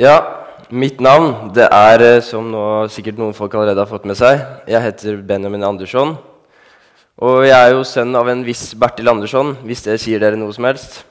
[0.00, 0.14] Ja,
[0.72, 4.40] mitt navn det er, eh, som nå sikkert noen folk allerede har fått med seg,
[4.64, 6.14] jeg heter Benjamin Andersson.
[7.20, 10.56] Og jeg er jo sønn av en viss Bertil Andersson, hvis det sier dere noe
[10.56, 11.02] som helst.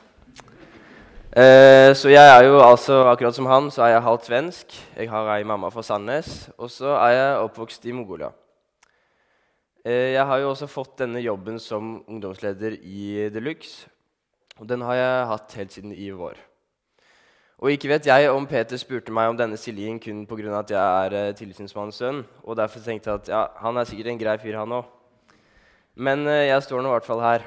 [1.38, 4.82] Eh, så jeg er jo altså, akkurat som han, så er jeg halvt svensk.
[4.98, 6.50] Jeg har ei mamma fra Sandnes.
[6.58, 8.34] Og så er jeg oppvokst i Mongolia.
[9.86, 13.86] Eh, jeg har jo også fått denne jobben som ungdomsleder i Deluxe.
[14.58, 16.42] Og den har jeg hatt helt siden i vår.
[17.60, 20.60] Og ikke vet jeg om Peter spurte meg om denne stillingen kun pga.
[20.62, 22.22] at jeg er eh, tilsynsmannens sønn.
[22.44, 24.86] Og derfor tenkte jeg at ja, han er sikkert en grei fyr, han òg.
[25.96, 27.44] Men eh, jeg står nå i hvert fall her.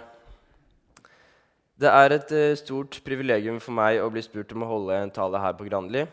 [1.80, 5.11] Det er et eh, stort privilegium for meg å bli spurt om å holde en
[5.11, 6.05] tale her på Granli.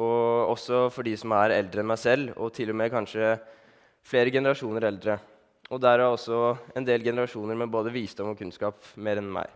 [0.00, 3.34] Og også for de som er eldre enn meg selv, og til og med kanskje
[4.08, 5.18] flere generasjoner eldre.
[5.68, 9.52] Og der er også en del generasjoner med både visdom og kunnskap mer enn meg.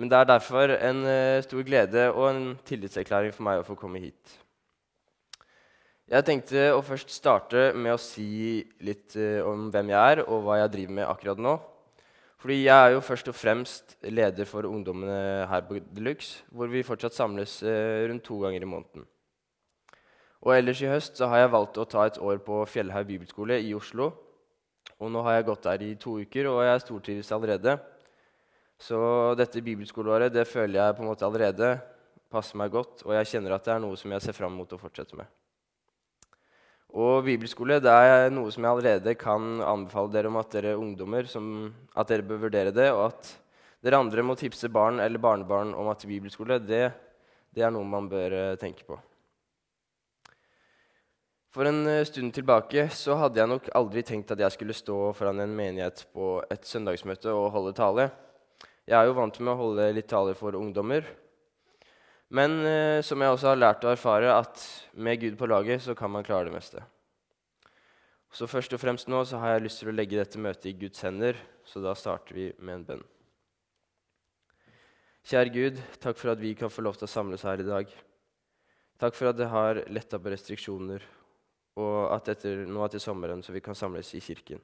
[0.00, 3.74] Men det er derfor en uh, stor glede og en tillitserklæring for meg å få
[3.76, 4.38] komme hit.
[6.08, 10.46] Jeg tenkte å først starte med å si litt uh, om hvem jeg er, og
[10.46, 11.52] hva jeg driver med akkurat nå.
[12.40, 16.86] Fordi jeg er jo først og fremst leder for ungdommene her på Deluxe, hvor vi
[16.86, 19.04] fortsatt samles uh, rundt to ganger i måneden.
[20.40, 23.76] Og ellers i høst har jeg valgt å ta et år på Fjellhaug bibelskole i
[23.76, 24.14] Oslo.
[24.96, 27.76] Og nå har jeg gått der i to uker, og jeg stortrives allerede.
[28.80, 28.98] Så
[29.36, 31.74] dette bibelskoleåret det føler jeg på en måte allerede
[32.32, 34.72] passer meg godt, og jeg kjenner at det er noe som jeg ser fram mot
[34.72, 35.28] å fortsette med.
[36.90, 41.28] Og bibelskole det er noe som jeg allerede kan anbefale dere om at dere ungdommer
[41.30, 41.44] som,
[41.94, 43.30] at dere bør vurdere det, og at
[43.84, 46.88] dere andre må tipse barn eller barnebarn om at bibelskole det,
[47.54, 48.98] det er noe man bør eh, tenke på.
[51.54, 54.98] For en eh, stund tilbake så hadde jeg nok aldri tenkt at jeg skulle stå
[55.18, 58.10] foran en menighet på et søndagsmøte og holde tale.
[58.90, 61.04] Jeg er jo vant med å holde litt taler for ungdommer.
[62.34, 64.64] Men eh, som jeg også har lært å erfare, at
[64.98, 66.82] med Gud på laget så kan man klare det meste.
[68.34, 70.74] Så først og fremst nå så har jeg lyst til å legge dette møtet i
[70.78, 73.06] Guds hender, så da starter vi med en bønn.
[75.30, 77.94] Kjære Gud, takk for at vi kan få lov til å samles her i dag.
[78.98, 81.06] Takk for at det har letta på restriksjoner,
[81.78, 84.62] og at etter, nå etter sommeren så vi kan samles i kirken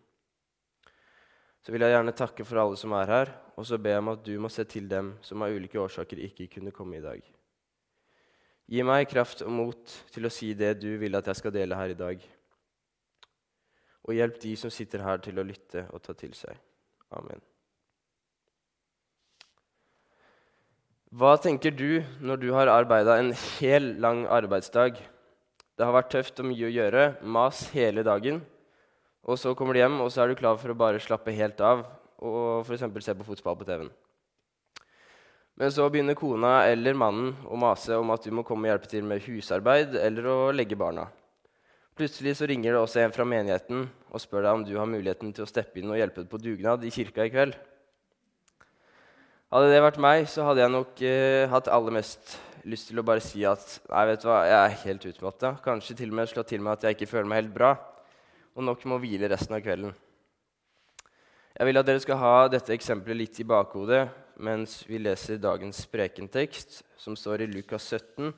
[1.67, 4.13] så vil jeg gjerne takke for alle som er her, og så ber jeg om
[4.13, 7.25] at du må se til dem som av ulike årsaker ikke kunne komme i dag.
[8.71, 11.75] Gi meg kraft og mot til å si det du vil at jeg skal dele
[11.75, 12.23] her i dag.
[14.07, 16.55] Og hjelp de som sitter her, til å lytte og ta til seg.
[17.19, 17.43] Amen.
[21.11, 25.03] Hva tenker du når du har arbeida en hel lang arbeidsdag?
[25.75, 28.45] Det har vært tøft og mye å gjøre, mas hele dagen.
[29.27, 31.59] Og så kommer du hjem, og så er du klar for å bare slappe helt
[31.65, 31.83] av
[32.23, 32.85] og f.eks.
[33.03, 33.91] se på fotball på TV-en.
[35.57, 38.91] Men så begynner kona eller mannen å mase om at du må komme og hjelpe
[38.93, 41.09] til med husarbeid eller å legge barna.
[41.97, 45.33] Plutselig så ringer det også en fra menigheten og spør deg om du har muligheten
[45.35, 47.57] til å steppe inn og hjelpe på dugnad i kirka i kveld.
[49.51, 52.37] Hadde det vært meg, så hadde jeg nok eh, hatt aller mest
[52.69, 55.55] lyst til å bare si at nei, vet du hva, jeg er helt utmatta.
[55.65, 57.75] Kanskje til og med slå til meg at jeg ikke føler meg helt bra
[58.57, 59.93] og nok må hvile resten av kvelden.
[61.57, 64.07] Jeg vil at dere skal ha dette eksempelet litt i bakhodet
[64.45, 68.33] mens vi leser dagens prekentekst, som står i Lukas 17,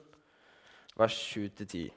[0.98, 1.88] vers 7-10.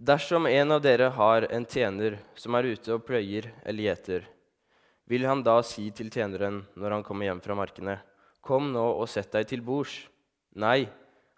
[0.00, 4.28] Dersom en av dere har en tjener som er ute og pløyer eller gjeter,
[5.04, 7.98] vil han da si til tjeneren når han kommer hjem fra markene,
[8.40, 10.06] Kom nå og sett deg til bords.
[10.58, 10.88] Nei,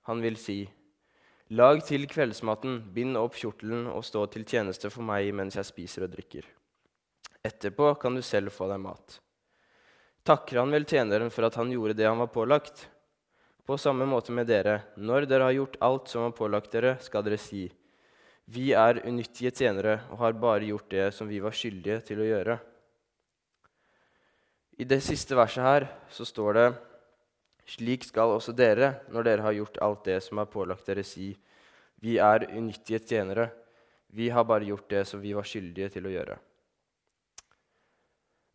[0.08, 0.62] han vil si,
[1.52, 6.06] lag til kveldsmaten, bind opp kjortelen og stå til tjeneste for meg mens jeg spiser
[6.06, 6.46] og drikker.
[7.44, 9.18] Etterpå kan du selv få deg mat.
[10.24, 12.86] Takker han vel tjeneren for at han gjorde det han var pålagt?
[13.66, 17.24] På samme måte med dere, når dere har gjort alt som var pålagt dere, skal
[17.26, 17.68] dere si:"
[18.52, 22.26] Vi er unyttige tjenere og har bare gjort det som vi var skyldige til å
[22.26, 22.56] gjøre.
[24.82, 26.66] I det siste verset her så står det
[27.68, 31.34] slik skal også dere, når dere har gjort alt det som er pålagt dere, si:"
[32.02, 33.52] Vi er unyttige tjenere.
[34.10, 36.38] Vi har bare gjort det som vi var skyldige til å gjøre.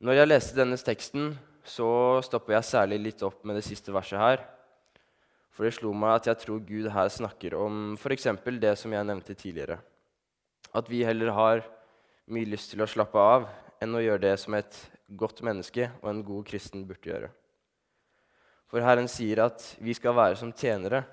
[0.04, 1.32] Når jeg leste denne teksten,
[1.64, 4.44] så stopper jeg særlig litt opp med det siste verset her.
[5.50, 8.28] For det slo meg at jeg tror Gud her snakker om f.eks.
[8.62, 9.80] det som jeg nevnte tidligere.
[10.76, 11.64] At vi heller har
[12.28, 13.48] mye lyst til å slappe av
[13.82, 14.78] enn å gjøre det som et
[15.18, 17.32] godt menneske og en god kristen burde gjøre.
[18.68, 21.06] For Herren sier at vi skal være som tjenere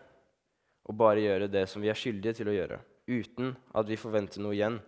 [0.84, 4.42] og bare gjøre det som vi er skyldige til å gjøre, uten at vi forventer
[4.42, 4.80] noe igjen,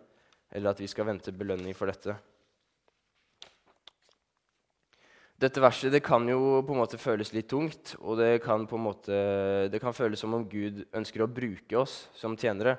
[0.53, 2.17] eller at vi skal vente belønning for dette.
[5.37, 8.79] Dette verset det kan jo på en måte føles litt tungt, og det kan, på
[8.79, 9.17] en måte,
[9.69, 12.79] det kan føles som om Gud ønsker å bruke oss som tjenere.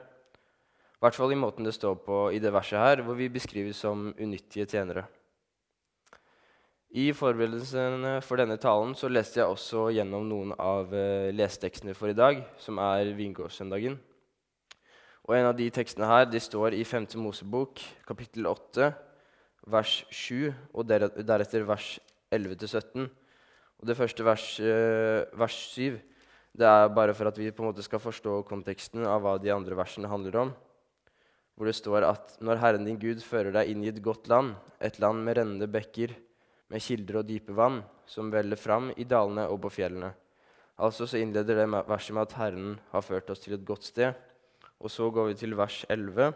[0.98, 3.78] I hvert fall i måten det står på i det verset her, hvor vi beskrives
[3.86, 5.06] som unyttige tjenere.
[6.98, 12.10] I forberedelsene for denne talen så leste jeg også gjennom noen av uh, lesetekstene for
[12.10, 14.00] i dag, som er vingårdssøndagen.
[15.28, 17.12] Og En av de tekstene her de står i 5.
[17.22, 18.90] Mosebok, kapittel 8,
[19.70, 21.94] vers 7, og deretter vers
[22.34, 23.06] 11-17.
[23.78, 26.00] Og Det første vers, eh, vers 7
[26.58, 29.52] det er bare for at vi på en måte skal forstå konteksten av hva de
[29.54, 30.56] andre versene handler om.
[31.54, 34.56] Hvor det står at når Herren din Gud fører deg inn i et godt land,
[34.82, 36.16] et land med rennende bekker,
[36.70, 40.12] med kilder og dype vann, som veller fram i dalene og på fjellene.
[40.78, 44.14] Altså så innleder det verset med at Herren har ført oss til et godt sted.
[44.78, 46.34] Og så går vi til vers 11,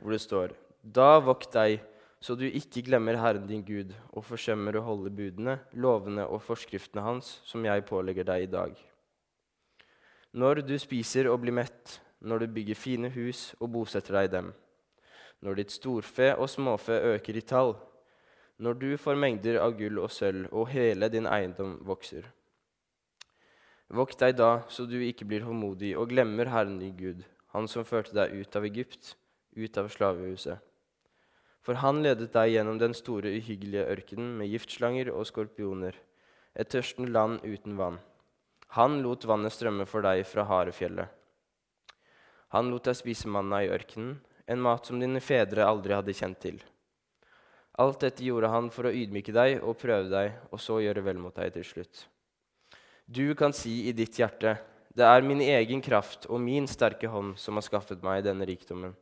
[0.00, 1.78] hvor det står Da vokt deg
[2.24, 7.04] så du ikke glemmer Herren din Gud og forsømmer å holde budene, lovene og forskriftene
[7.04, 8.72] hans, som jeg pålegger deg i dag.
[10.32, 14.32] Når du spiser og blir mett, når du bygger fine hus og bosetter deg i
[14.38, 14.48] dem,
[15.44, 17.74] når ditt storfe og småfe øker i tall,
[18.62, 22.28] når du får mengder av gull og sølv og hele din eiendom vokser.
[23.94, 27.24] Vokt deg da, så du ikke blir håndmodig og glemmer Herren din Gud,
[27.54, 29.14] Han som førte deg ut av Egypt,
[29.54, 30.58] ut av slavehuset.
[31.62, 35.94] For han ledet deg gjennom den store, uhyggelige ørkenen med giftslanger og skorpioner,
[36.58, 38.00] et tørstende land uten vann.
[38.74, 41.06] Han lot vannet strømme for deg fra Harefjellet.
[42.54, 44.18] Han lot deg spise manna i ørkenen,
[44.50, 46.58] en mat som dine fedre aldri hadde kjent til.
[47.82, 51.18] Alt dette gjorde han for å ydmyke deg og prøve deg, og så gjøre vel
[51.18, 52.04] mot deg til slutt.
[53.06, 54.56] Du kan si i ditt hjerte,
[54.94, 58.94] det er min egen kraft og min sterke hånd som har skaffet meg denne rikdommen.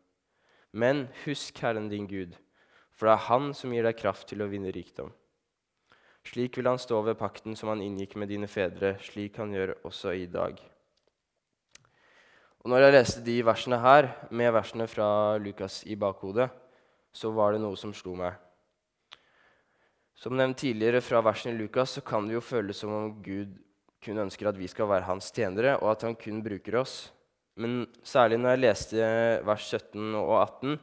[0.73, 2.33] Men husk Herren din Gud
[3.03, 5.09] for det er Han som gir deg kraft til å vinne rikdom.
[6.29, 9.75] Slik vil Han stå ved pakten som Han inngikk med dine fedre, slik Han gjør
[9.83, 10.61] også i dag.
[12.63, 16.47] Og når jeg leste de versene her, med versene fra Lukas i bakhodet,
[17.11, 18.37] så var det noe som slo meg.
[20.23, 23.57] Som nevnt tidligere fra versene i Lukas, så kan det jo føles som om Gud
[24.03, 27.11] kun ønsker at vi skal være hans tjenere, og at han kun bruker oss.
[27.59, 29.09] Men særlig når jeg leste
[29.47, 30.79] vers 17 og 18,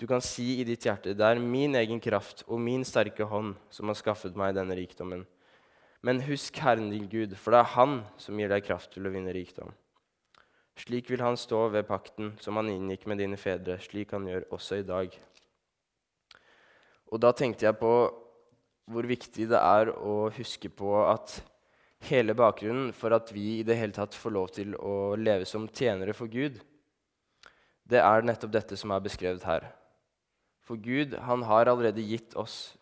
[0.00, 3.54] du kan si i ditt hjerte, det er min egen kraft og min sterke hånd
[3.72, 5.24] som har skaffet meg denne rikdommen.
[6.04, 9.12] Men husk Herren din Gud, for det er Han som gir deg kraft til å
[9.14, 9.72] vinne rikdom.
[10.76, 14.50] Slik vil Han stå ved pakten som Han inngikk med dine fedre, slik Han gjør
[14.52, 15.14] også i dag.
[17.12, 17.94] Og da tenkte jeg på
[18.90, 21.38] hvor viktig det er å huske på at
[22.08, 25.68] hele bakgrunnen for at vi i det hele tatt får lov til å leve som
[25.70, 26.58] tjenere for Gud,
[27.86, 29.68] det er nettopp dette som er beskrevet her.
[30.66, 32.74] For Gud han har allerede gitt oss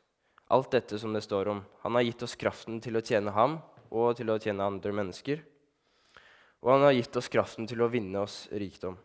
[0.50, 1.60] alt dette som det står om.
[1.84, 3.60] Han har gitt oss kraften til å tjene ham
[3.90, 5.42] og til å tjene andre mennesker.
[6.60, 8.98] Og han har gitt oss kraften til å vinne oss rikdom.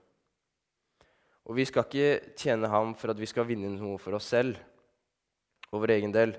[1.46, 4.58] Og vi skal ikke tjene ham for at vi skal vinne noe for oss selv
[5.72, 6.34] og vår egen del.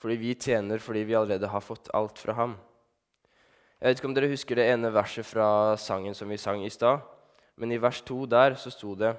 [0.00, 2.56] Fordi vi tjener fordi vi allerede har fått alt fra ham.
[3.80, 6.72] Jeg vet ikke om dere husker det ene verset fra sangen som vi sang i
[6.72, 7.04] stad.
[7.60, 9.14] Men i vers to der så sto det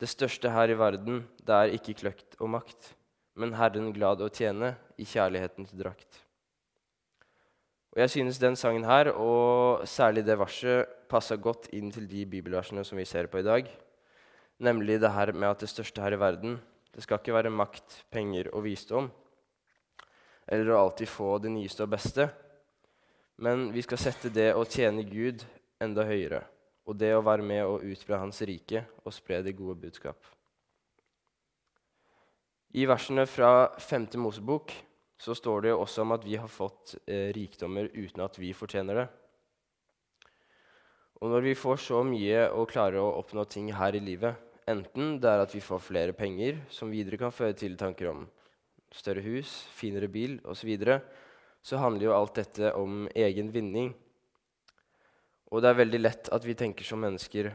[0.00, 2.94] det største her i verden, det er ikke kløkt og makt,
[3.36, 6.22] men Herren glad å tjene i kjærlighetens drakt.
[7.92, 12.24] Og Jeg synes den sangen her, og særlig det verset, passa godt inn til de
[12.24, 13.68] bibelversene som vi ser på i dag.
[14.62, 16.56] Nemlig det her med at det største her i verden,
[16.94, 19.10] det skal ikke være makt, penger og visdom,
[20.50, 22.26] eller å alltid få det nyeste og beste,
[23.40, 25.46] men vi skal sette det å tjene Gud
[25.80, 26.42] enda høyere
[26.90, 30.18] og det å være med og utbre Hans rike og spre det gode budskap.
[32.74, 34.08] I versene fra 5.
[34.22, 34.74] Mosebok
[35.20, 38.52] så står det jo også om at vi har fått eh, rikdommer uten at vi
[38.56, 39.06] fortjener det.
[41.20, 44.38] Og når vi får så mye og klarer å oppnå ting her i livet,
[44.70, 48.24] enten det er at vi får flere penger, som videre kan føre til tanker om
[48.94, 51.00] større hus, finere bil osv., så, videre,
[51.62, 53.92] så handler jo alt dette om egen vinning.
[55.50, 57.50] Og det er veldig lett at vi tenker som mennesker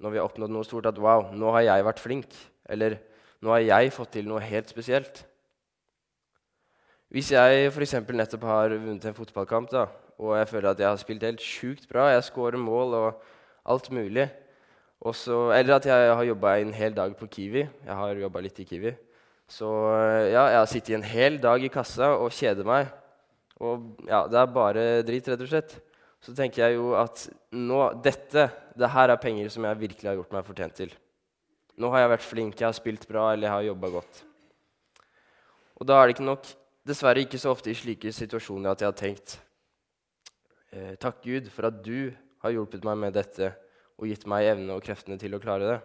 [0.00, 2.36] når vi har oppnådd noe stort, at wow, nå har jeg vært flink.
[2.70, 2.96] Eller
[3.44, 5.24] nå har jeg fått til noe helt spesielt.
[7.10, 7.96] Hvis jeg f.eks.
[8.06, 9.88] nettopp har vunnet en fotballkamp, da,
[10.20, 13.26] og jeg føler at jeg har spilt helt sjukt bra, jeg scorer mål og
[13.70, 14.28] alt mulig
[15.00, 17.62] Også, Eller at jeg har jobba en hel dag på Kiwi.
[17.64, 18.90] Jeg har jobba litt i Kiwi.
[19.50, 19.68] Så
[20.30, 22.90] ja, jeg har sittet en hel dag i kassa og kjeder meg.
[23.60, 25.78] Og ja, det er bare drit, rett og slett
[26.20, 27.22] så tenker jeg jo at
[27.56, 30.90] nå, dette det her er penger som jeg virkelig har gjort meg fortjent til.
[31.80, 34.20] Nå har jeg vært flink, jeg har spilt bra eller jeg har jobba godt.
[35.80, 36.50] Og da er det ikke nok
[36.90, 39.38] dessverre ikke så ofte i slike situasjoner at jeg har tenkt
[40.74, 42.12] eh, Takk, Gud, for at du
[42.44, 43.52] har hjulpet meg med dette
[44.00, 45.80] og gitt meg evne og kreftene til å klare det.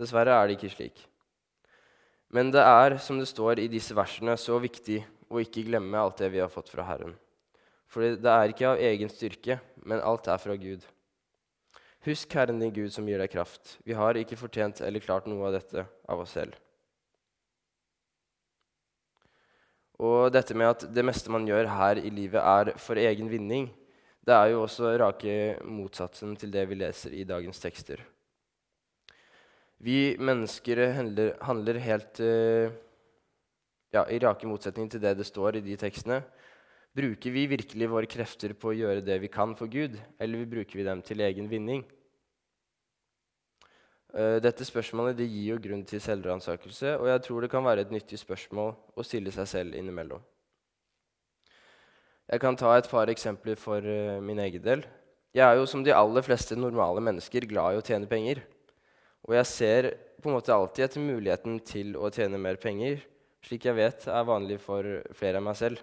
[0.00, 1.04] Dessverre er det ikke slik.
[2.30, 6.22] Men det er, som det står i disse versene, så viktig å ikke glemme alt
[6.22, 7.16] det vi har fått fra Herren.
[7.90, 10.84] For det er ikke av egen styrke, men alt er fra Gud.
[12.06, 13.76] Husk Herren din Gud som gir deg kraft.
[13.84, 16.54] Vi har ikke fortjent eller klart noe av dette av oss selv.
[20.00, 23.68] Og dette med at det meste man gjør her i livet, er for egen vinning,
[24.24, 25.34] det er jo også rake
[25.66, 28.00] motsatsen til det vi leser i dagens tekster.
[29.80, 32.72] Vi mennesker handler, handler helt uh,
[33.94, 36.20] ja, i rake motsetning til det det står i de tekstene.
[36.96, 40.80] Bruker vi virkelig våre krefter på å gjøre det vi kan for Gud, eller bruker
[40.80, 41.84] vi dem til egen vinning?
[44.10, 47.86] Eh, dette spørsmålet det gir jo grunn til selvransakelse, og jeg tror det kan være
[47.86, 50.22] et nyttig spørsmål å stille seg selv innimellom.
[52.30, 54.82] Jeg kan ta et par eksempler for uh, min egen del.
[55.34, 58.42] Jeg er jo som de aller fleste normale mennesker glad i å tjene penger.
[59.28, 63.00] Og jeg ser på en måte alltid etter muligheten til å tjene mer penger,
[63.44, 64.86] slik jeg vet er vanlig for
[65.16, 65.80] flere enn meg selv.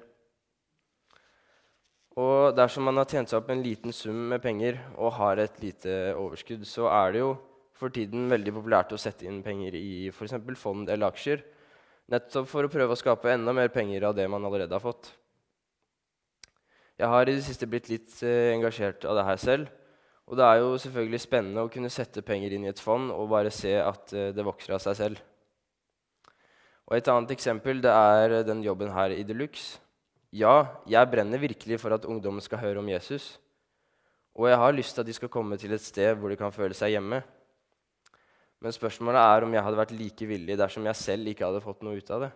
[2.17, 5.59] Og dersom man har tjent seg opp en liten sum med penger og har et
[5.61, 7.35] lite overskudd, så er det jo
[7.77, 10.33] for tiden veldig populært å sette inn penger i f.eks.
[10.57, 11.43] fond eller aksjer.
[12.09, 15.11] Nettopp for å prøve å skape enda mer penger av det man allerede har fått.
[16.97, 19.69] Jeg har i det siste blitt litt eh, engasjert av det her selv.
[20.27, 23.29] Og det er jo selvfølgelig spennende å kunne sette penger inn i et fond og
[23.31, 25.21] bare se at eh, det vokser av seg selv.
[26.87, 29.79] Og Et annet eksempel det er den jobben her i Deluxe.
[30.35, 33.37] Ja, jeg brenner virkelig for at ungdommen skal høre om Jesus.
[34.35, 36.51] Og jeg har lyst til at de skal komme til et sted hvor de kan
[36.51, 37.21] føle seg hjemme.
[38.59, 41.83] Men spørsmålet er om jeg hadde vært like villig dersom jeg selv ikke hadde fått
[41.85, 42.31] noe ut av det.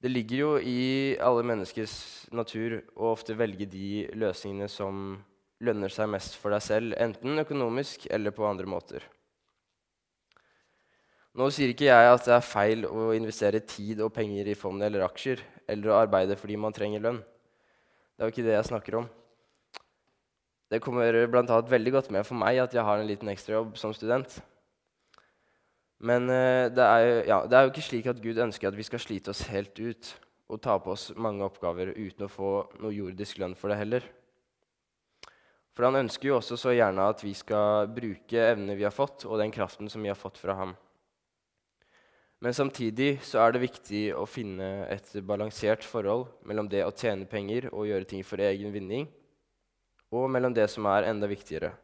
[0.00, 0.80] Det ligger jo i
[1.20, 1.94] alle menneskers
[2.32, 5.18] natur å ofte velge de løsningene som
[5.64, 9.04] lønner seg mest for deg selv, enten økonomisk eller på andre måter.
[11.38, 14.82] Nå sier ikke jeg at det er feil å investere tid og penger i fond
[14.82, 17.20] eller aksjer, eller å arbeide fordi man trenger lønn.
[17.22, 19.06] Det er jo ikke det jeg snakker om.
[20.70, 21.60] Det kommer bl.a.
[21.66, 24.36] veldig godt med for meg at jeg har en liten ekstrajobb som student.
[26.00, 28.78] Men uh, det, er jo, ja, det er jo ikke slik at Gud ønsker at
[28.78, 30.12] vi skal slite oss helt ut
[30.50, 32.52] og ta på oss mange oppgaver uten å få
[32.82, 34.06] noe jordisk lønn for det heller.
[35.76, 39.24] For han ønsker jo også så gjerne at vi skal bruke evnene vi har fått,
[39.26, 40.74] og den kraften som vi har fått fra ham.
[42.40, 47.28] Men samtidig så er det viktig å finne et balansert forhold mellom det å tjene
[47.28, 49.06] penger og gjøre ting for egen vinning,
[50.10, 51.74] og mellom det som er enda viktigere,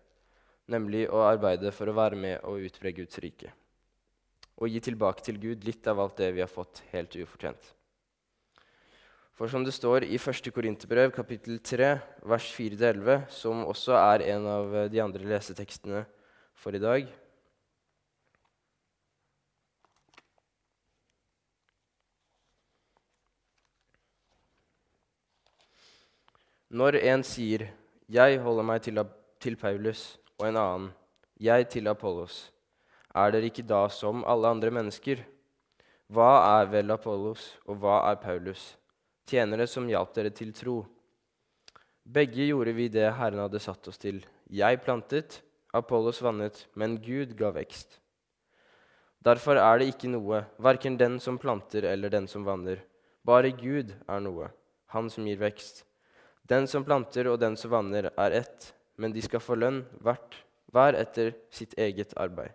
[0.72, 3.52] nemlig å arbeide for å være med og utbre Guds rike.
[4.56, 7.75] Og gi tilbake til Gud litt av alt det vi har fått helt ufortjent.
[9.36, 10.48] For som det står i 1.
[10.48, 11.90] Korinterbrev, kapittel 3,
[12.24, 16.06] vers 4-11, som også er en av de andre lesetekstene
[16.56, 17.10] for i dag
[26.76, 27.68] Når en sier
[28.10, 28.98] 'Jeg holder meg til,
[29.40, 30.92] til Paulus', og en annen
[31.40, 32.50] 'Jeg til Apollos'.
[33.14, 35.22] Er dere ikke da som alle andre mennesker?
[36.10, 38.76] Hva er vel Apollos, og hva er Paulus?
[39.26, 40.80] Tjenere som hjalp dere til tro.
[42.06, 44.20] Begge gjorde vi det Herren hadde satt oss til.
[44.46, 45.40] Jeg plantet,
[45.74, 47.98] Apollos vannet, men Gud ga vekst.
[49.26, 52.84] Derfor er det ikke noe, verken den som planter eller den som vanner.
[53.26, 54.52] Bare Gud er noe,
[54.94, 55.82] Han som gir vekst.
[56.46, 60.36] Den som planter og den som vanner, er ett, men de skal få lønn hvert,
[60.70, 62.54] hver etter sitt eget arbeid.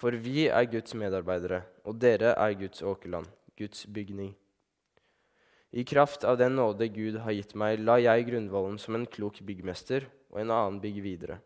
[0.00, 3.28] For vi er Guds medarbeidere, og dere er Guds åkerland,
[3.58, 4.32] Guds bygning.
[5.72, 9.40] I kraft av den nåde Gud har gitt meg, la jeg grunnvollen som en klok
[9.40, 11.38] byggmester, og en annen bygge videre.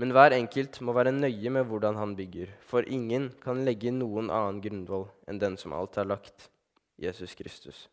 [0.00, 4.32] Men hver enkelt må være nøye med hvordan han bygger, for ingen kan legge noen
[4.34, 6.48] annen grunnvoll enn den som alt er lagt,
[6.98, 7.84] Jesus Kristus.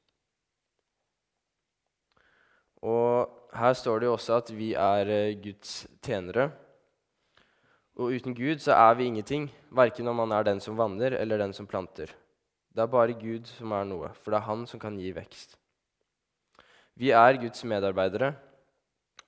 [2.81, 6.47] Og her står det jo også at vi er eh, Guds tjenere.
[7.99, 11.41] Og uten Gud så er vi ingenting, verken om man er den som vanner eller
[11.43, 12.13] den som planter.
[12.69, 15.57] Det er bare Gud som er noe, for det er Han som kan gi vekst.
[16.99, 18.33] Vi er Guds medarbeidere,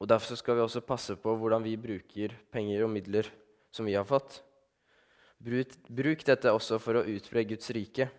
[0.01, 3.29] og derfor skal vi også passe på hvordan vi bruker penger og midler
[3.71, 4.41] som vi har fått.
[5.41, 8.10] Bruk, dette også for å utbre Guds rike.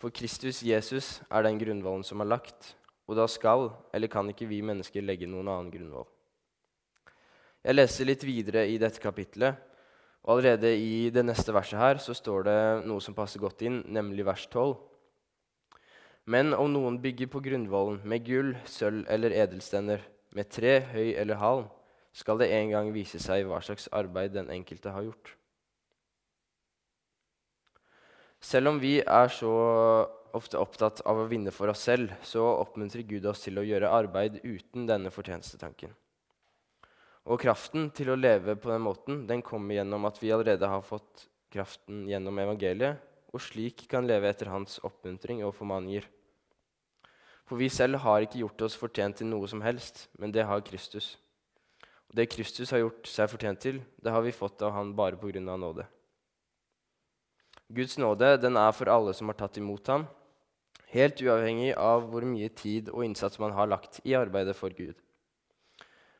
[0.00, 2.72] For Kristus Jesus er den grunnvollen som er lagt.
[3.10, 6.06] Og da skal eller kan ikke vi mennesker legge noen annen grunnvoll.
[7.62, 9.58] Jeg leser litt videre i dette kapitlet,
[10.22, 13.80] Og Allerede i det neste verset her så står det noe som passer godt inn,
[13.90, 14.76] nemlig vers 12.
[16.30, 21.40] Men om noen bygger på grunnvollen med gull, sølv eller edelstener, med tre, høy eller
[21.42, 21.66] halm,
[22.14, 25.32] skal det en gang vise seg hva slags arbeid den enkelte har gjort.
[28.42, 29.52] Selv om vi er så
[30.34, 33.90] ofte opptatt av å vinne for oss selv, så oppmuntrer Gud oss til å gjøre
[33.90, 35.92] arbeid uten denne fortjenestetanken.
[37.30, 40.82] Og kraften til å leve på den måten den kommer gjennom at vi allerede har
[40.82, 42.98] fått kraften gjennom evangeliet,
[43.32, 46.08] og slik kan leve etter hans oppmuntring og formaninger.
[47.48, 50.64] For vi selv har ikke gjort oss fortjent til noe som helst, men det har
[50.66, 51.16] Kristus.
[52.10, 55.16] Og det Kristus har gjort seg fortjent til, det har vi fått av han bare
[55.16, 55.86] av nåde.
[57.72, 60.06] Guds nåde den er for alle som har tatt imot ham,
[60.92, 64.96] helt uavhengig av hvor mye tid og innsats man har lagt i arbeidet for Gud.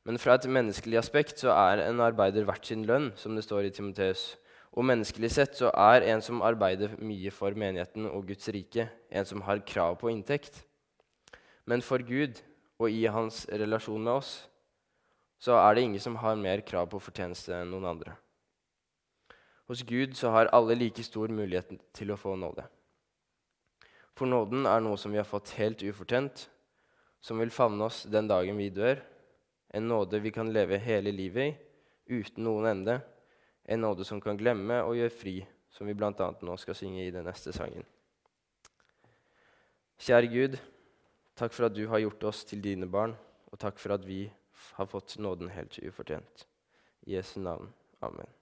[0.03, 3.69] Men fra et menneskelig aspekt så er en arbeider verdt sin lønn, som det står
[3.69, 4.33] i Timoteus.
[4.73, 9.29] Og menneskelig sett så er en som arbeider mye for menigheten og Guds rike, en
[9.29, 10.65] som har krav på inntekt.
[11.69, 12.41] Men for Gud
[12.81, 14.33] og i hans relasjon med oss
[15.43, 18.17] så er det ingen som har mer krav på fortjeneste enn noen andre.
[19.71, 22.65] Hos Gud så har alle like stor mulighet til å få nåde.
[24.19, 26.47] For nåden er noe som vi har fått helt ufortjent,
[27.23, 29.01] som vil favne oss den dagen vi dør,
[29.73, 31.57] en nåde vi kan leve hele livet i,
[32.19, 32.99] uten noen ende.
[33.65, 35.37] En nåde som kan glemme og gjøre fri,
[35.73, 36.13] som vi bl.a.
[36.13, 37.87] nå skal synge i den neste sangen.
[40.03, 40.59] Kjære Gud,
[41.39, 43.15] takk for at du har gjort oss til dine barn,
[43.49, 44.27] og takk for at vi
[44.77, 46.47] har fått nåden helt ufortjent.
[47.07, 47.73] I Jesu navn.
[48.03, 48.42] Amen.